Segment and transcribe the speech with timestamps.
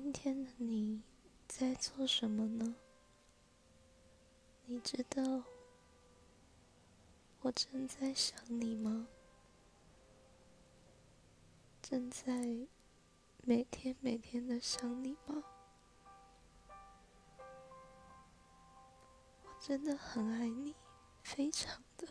[0.00, 1.02] 今天的你
[1.48, 2.76] 在做什么呢？
[4.64, 5.42] 你知道
[7.40, 9.08] 我正在想你吗？
[11.82, 12.32] 正在
[13.42, 15.42] 每天、每天的想你吗？
[19.42, 20.76] 我真的很爱你，
[21.24, 22.06] 非常的。